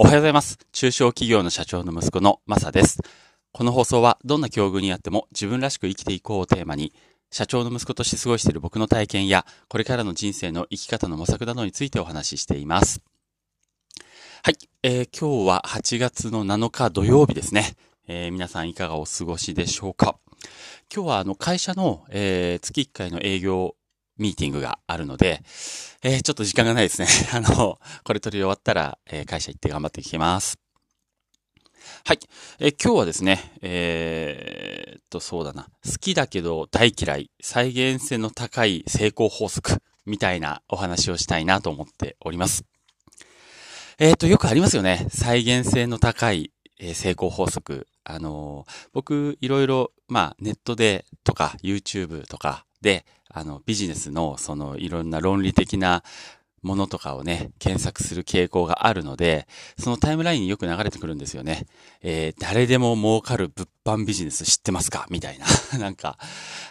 [0.00, 0.60] おはようございます。
[0.70, 3.00] 中小企業の社長の息子のマサです。
[3.50, 6.92] この放送はどんな境遇にあっても自分らしく生きていこうをテーマに、
[7.32, 13.02] 社長の息子として過ごしている僕の体験や、これからの人生の生き方の模索などについてお話ししています。
[14.44, 14.54] はい、
[14.84, 17.74] えー今日は8月の7日土曜日ですね。
[18.06, 20.16] えー皆さんいかがお過ごしでしょうか
[20.94, 23.74] 今日はあの会社の、えー月1回の営業
[24.18, 25.42] ミーティングがあるので、
[26.02, 27.08] えーちょっと時間がないですね。
[27.32, 30.58] あの、これ取り終わったら、えー会社行って頑張っていきます。
[32.04, 32.18] はい。
[32.58, 35.68] えー今日はですね、えーっと、そうだな。
[35.84, 42.64] 好きだけど大嫌い、再現性の高い成功法則、みたいなお話をしたいなと思っております。
[43.98, 45.06] えーっと、よくありますよね。
[45.10, 47.88] 再現性の高い、え成功法則。
[48.04, 56.02] あの僕、いろいろ、まあ、ネットでとか、YouTube とかで、あの、ビジネスの、その、いろんな論理的な
[56.62, 59.46] ものとかをね、検索する傾向があるので、
[59.78, 61.66] そのタイムラインによく流れてくるんですよね。
[62.02, 65.06] えー誰でも儲かる物販ビジネス知ってますか？
[65.10, 65.46] みたいな。
[65.78, 66.18] なんか、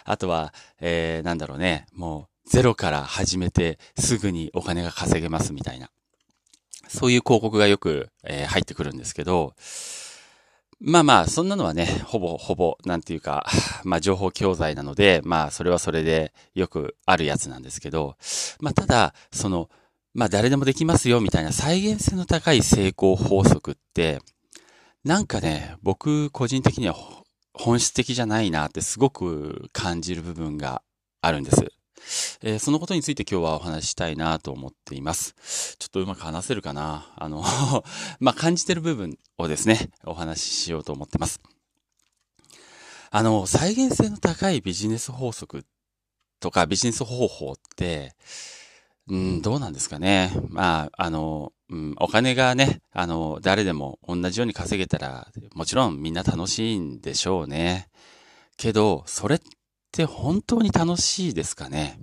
[0.04, 5.90] あとは、えーなんだろうね、もう、ゼロから始めてすぐにお金が稼げますみたいな。
[6.88, 9.54] そういう広告がよく、えー入ってくるんですけど、
[10.80, 13.46] まあまあ、そんなのはね、ほぼほぼ、なんていうか、
[13.82, 18.16] まあ情報教材なので、まあそれはそれでよくあるやつなんですけど、
[18.60, 19.68] まあただ、その、
[20.14, 24.20] まあ誰でもできますよみたいな再現性の高い成功法則って、
[25.04, 26.94] なんかね、僕個人的には
[27.54, 30.82] 本質的じゃないなってすごく感じる部分が
[31.20, 31.72] あるんです。
[32.42, 35.34] えーそのことについて今日はお話ししたいなと思っています。
[35.78, 37.12] ちょっとうまく話せるかな？
[37.16, 37.44] あの、
[38.20, 41.40] ま、感じてる部分をですね、お話ししようと思ってます。
[43.10, 45.64] あの、再現性の高いビジネス法則
[46.40, 48.14] とかビジネス方法って、
[49.08, 50.32] うん、どうなんですかね？
[50.48, 57.88] まあ、あの、うん、お金がね、あの、誰でも同じように稼げたら、もちろんみんな楽しいんでしょうね。
[58.56, 59.40] けど、それっ
[59.88, 61.98] って本当に楽しいですかね？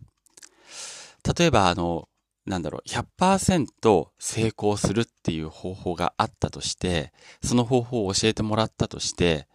[1.37, 2.09] 例えば、あの、
[2.45, 7.13] なんだろう、100%成功するっていう方法があったとして、
[7.43, 9.47] その方法を教えてもらったとして、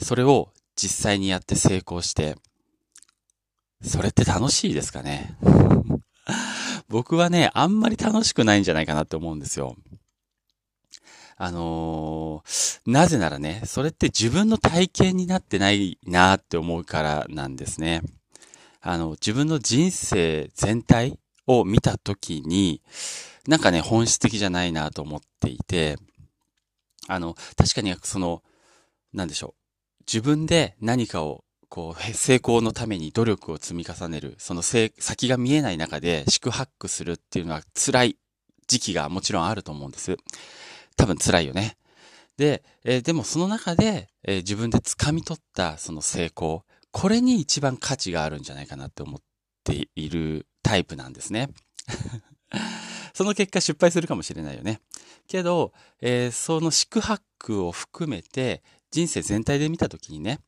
[0.00, 2.36] それを実際にやって成功して、
[3.82, 5.36] それって楽しいですかね？
[6.88, 9.76] 僕はね、あんまり楽しくないんじゃないかなって思うんですよ。
[11.36, 18.02] あのーなぜならね、それって自分の体験になってないなって思うからなんですね。
[18.80, 22.80] あの、自分の人生全体を見たときに、
[23.48, 25.96] なんかね、本質的じゃないなと思っていて、
[27.08, 28.42] あの、確かにその、
[29.12, 30.02] なんでしょう。
[30.06, 34.92] 自分で何かを、こう、成功のために努力を積み重ねる、その先
[35.28, 38.16] が見えない中で四苦八苦するっていうのは辛い
[38.68, 40.16] 時期がもちろんあると思うんです。
[40.96, 41.76] 多分辛いよね。
[42.36, 49.20] で、えーでもその中で、えー自分で掴み取ったその成功、これに一番価値があるんじゃないかなって思っ
[49.64, 51.50] ているタイプなんですね。
[53.14, 54.80] その結果失敗するかもしれないよね。
[55.28, 60.40] けど、えーその四苦八苦を含めて人生全体で見たときにね、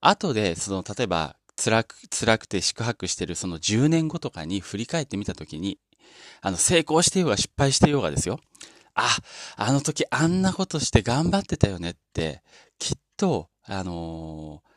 [0.00, 5.78] 後でその例えば辛く、辛くて四苦八苦してるその10年後とかに振り返ってみたときに、
[6.40, 8.40] あの成功してようが失敗してようがですよ。
[9.02, 9.16] あ、
[9.56, 12.42] あの時あんなことして頑張ってたよねって、
[12.78, 14.70] きっと、あのー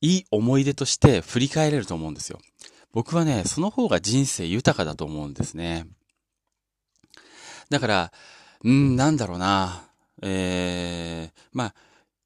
[0.00, 2.38] いい思い出として振り返れると思うんですよ。
[2.92, 5.86] 僕はね、その方が人生豊かだと思うんですね。
[7.68, 8.12] だから、
[8.64, 9.84] うん、なんだろうな。
[10.22, 11.74] えー、まあ、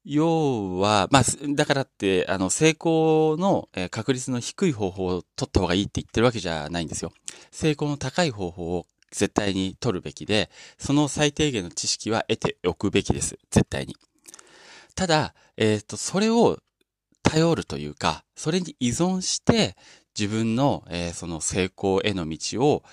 [0.05, 1.23] 要は、まあ、
[1.55, 7.11] だからって、あの、成功の確率の低い方法を取った方がいいって言ってるわけじゃないんですよ。
[7.51, 13.37] 成功の高い方法を絶対に取るべきで、その最低限の知識は得ておくべきです。
[13.49, 13.95] 絶対に。
[14.95, 16.59] ただ、えっ、と、それを
[17.23, 19.75] 頼るというか、それに依存して、
[20.17, 22.83] 自分の、えーその成功への道を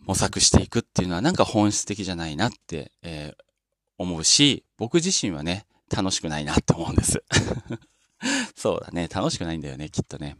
[0.00, 3.42] 模索していくっていうのはなんか本質的じゃないなって、えー
[3.98, 7.22] 思うし、僕自身はね、楽しくないなって思うんです。
[8.56, 10.36] そうだね、楽しくないんだよね、きっとね。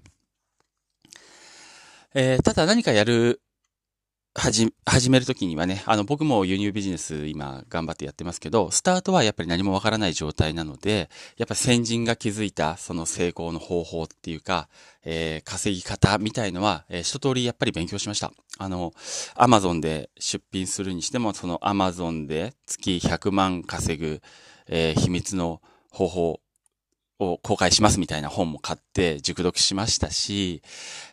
[2.15, 3.41] えーただ何かやる、
[4.35, 4.73] 始
[5.11, 14.69] めるときにはね、あの、僕も輸入ビジネス今頑張ってやってますけど、スタートはやっぱり何もわからない状態なので、やっぱ先人が築いたその成功の方法っていうか、
[15.05, 18.33] えー稼ぎ方みたいのは、えー一通りやっぱり勉強しました。
[18.57, 18.95] あの、
[19.35, 24.23] アマゾンで出品するにしても、そのアマゾンで月100万稼ぐ、
[24.67, 26.41] えー秘密の方法
[27.19, 30.63] を公開しますみたいな本も買って熟読しましたし、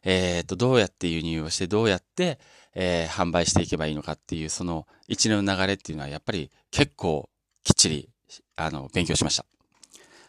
[0.04, 2.40] えっ、と、どうやって輸入をして、どうやって、
[2.75, 7.30] えー販売していけばいいのかっていう、その一連の流れっていうのはやっぱり結構
[7.63, 8.10] きっちり、
[8.56, 9.46] あの、勉強しました。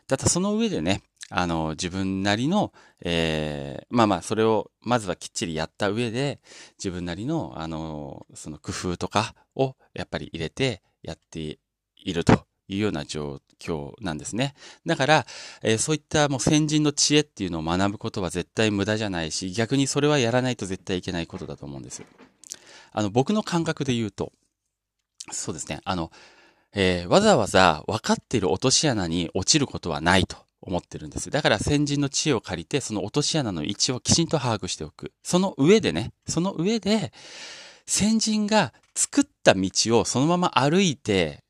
[0.07, 2.73] ただその上でね、あの、自分なりの、
[3.03, 6.41] えー、まあまあ、それを、まずはきっちりやった上で、
[6.77, 11.59] 自分なりの、あの、その工夫とかを、やっぱり入れてやって
[11.97, 14.55] いるというような状況なんですね。
[14.87, 15.27] だから、
[15.63, 22.03] えー、そういったもう先人の知恵っていうのを学ぶことは絶対無駄じゃないし、逆にそれはやらないと絶対いけないことだと思うんです。
[22.93, 24.33] あの、僕の感覚で言うと、
[25.31, 26.11] そうですね、あの、
[26.73, 31.31] えー、わざわざ分かっている落とし穴に落ちることはないと思ってるんです。
[31.31, 35.13] だから先人の知恵を借りて、その落とし穴の位置をきちんと把握しておく。
[35.23, 37.13] その上でね、その上で、
[37.87, 41.43] 先人が作った道をそのまま歩いて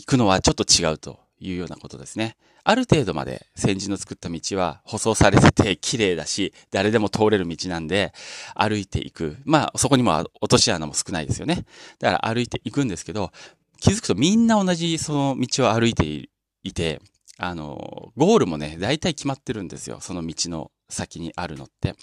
[0.00, 2.36] いくのはちょっと違うというようなことですね。
[2.64, 8.14] ある程度まで先人の作った道は舗装されてて綺麗だし、誰でも通れる道なんで、
[8.54, 9.36] 歩いていく。
[9.44, 11.66] まあ、そこにも落とし穴も少ないですよね。
[11.98, 13.30] だから歩いていくんですけど、
[13.78, 16.04] 気づくとみんな同じその道を歩いて
[16.62, 17.02] いて、
[17.36, 19.98] あの、ゴールもね、大体決まってるんですよ。
[20.00, 21.94] その道の先にあるのって。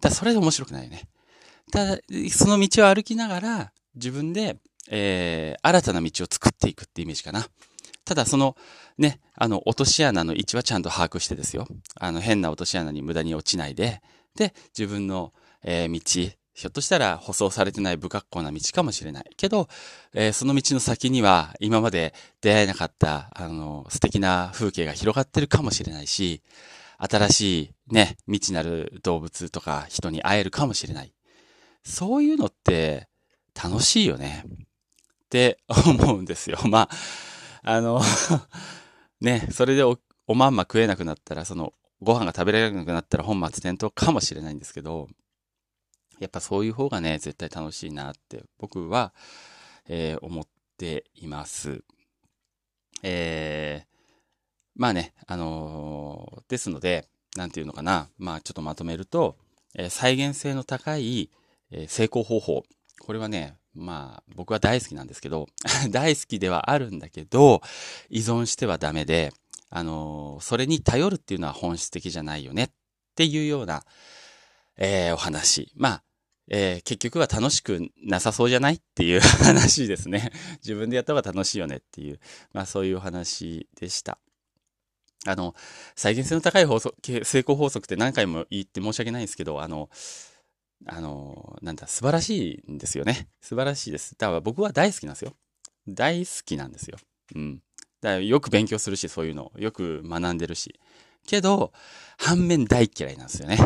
[0.00, 1.08] だそれで面白くないよね。
[1.70, 1.98] ただ、
[2.32, 4.56] その道を歩きながら、自分で、
[4.90, 7.46] えー、新たな道を作っていくってイメージかな。
[8.04, 8.56] ただその、
[8.98, 11.66] ね、あの、落とし穴の位置はちゃんと把握してですよ。
[11.94, 14.02] あの、変な落とし穴に無駄に落ちないで、
[14.34, 15.32] で、自分の、
[15.62, 19.30] えー、道、ひょっとしたら舗装されてない不格好な道かもしれない。
[19.36, 19.68] けど、
[20.12, 26.42] えー、その道の先には今まで出会えなかった、あの、素敵な風景が広がってるかもしれないし、
[26.98, 31.14] 新しいね、未知なる動物とか人に会えるかもしれない。
[31.82, 33.08] そういうのって
[33.54, 34.44] 楽しいよね。
[35.30, 36.58] って思うんですよ。
[36.66, 36.90] まあ、
[37.62, 38.02] あの
[39.20, 39.96] ね、それでお
[40.26, 41.72] おまんま食えなくなったら、その
[42.02, 45.08] ご飯が食べられなくなったら本末転倒かもしれないんですけど、
[46.18, 49.14] やっぱそういう方がね、絶対楽しいなって僕は、
[49.86, 50.44] えー、思っ
[50.76, 51.84] ています。
[53.04, 53.88] えー、
[54.74, 57.06] まあね、あのー、ですので、
[57.36, 59.36] なんていうのかな、まあちょっとまとめると、
[59.76, 61.30] えー、再現性の高い、
[61.70, 62.64] え成功方法。
[62.98, 65.48] これはね、まあ僕は大好きなんですけど、
[65.90, 67.62] 大好きではあるんだけど、
[68.08, 69.32] 依存してはダメで、
[69.68, 72.70] あのそれに頼るっていうのは本質的じゃないよねっ
[73.14, 73.84] ていうような、
[74.76, 75.72] えー、お話。
[75.76, 76.02] まあ、
[76.48, 78.74] えー、結局は楽しくなさそうじゃない？
[78.74, 80.32] っていう 話ですね。
[80.56, 82.18] 自分でやった方が楽しいよねっていう、
[82.52, 84.18] まあそういうお話でした。
[85.26, 85.54] あの、
[85.94, 89.90] 再現性の高い法則、成功法則って何回も言って申し訳ないんですけど、あの、
[90.86, 93.28] あの、なんだ、素晴らしいんですよね。
[93.40, 94.14] 素晴らしいです。
[94.18, 95.34] だから僕は大好きなんですよ。
[95.88, 96.98] 大好きなんですよ。
[97.34, 97.62] うん。
[98.00, 99.52] だからよく勉強するし、そういうの。
[99.56, 100.80] よく学んでるし。
[101.26, 101.72] けど、
[102.18, 103.58] 反面大嫌いなんですよね。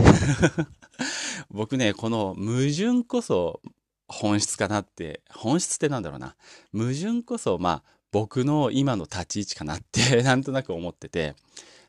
[1.51, 3.61] 僕ね、この矛盾こそ
[4.09, 6.37] 本質かなって、本質ってなんだろうな。
[6.73, 11.35] 矛盾こそ、まあ、僕の今の立ち位置かなって なんとなく思ってて、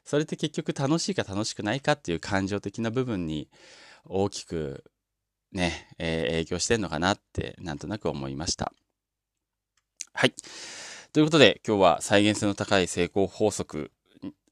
[0.03, 3.49] それって結局楽しいか楽しくないかっていう感情的な部分に
[4.05, 4.83] 大きく
[5.55, 8.73] ね、えー、影響してんのかなってなんとなく思いました。
[10.13, 10.33] はい。
[11.13, 13.91] ということで今日は再現性の高い成功法則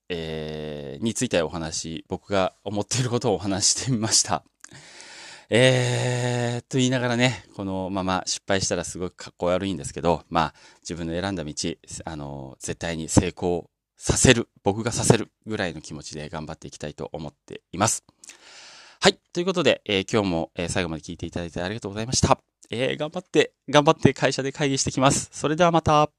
[0.10, 4.44] えー、についてお話、僕が思っていることをお話してみました。
[5.50, 11.54] えー、と言いながらね、このまま失敗したらすごくかっこ悪いんですけど、まあ、自分の選んだ道、
[12.06, 18.04] あの、絶対に成功させる、僕がさせるぐらいの気持ちで頑張っていきたいと思っています。
[19.04, 19.20] はい。
[19.34, 22.40] ということで、えー、今日も、えー、最後まで聞いていただいてありがとうございました。
[22.72, 25.28] えー、頑張って、頑張って会社で会議してきます。
[25.34, 26.10] それではまた。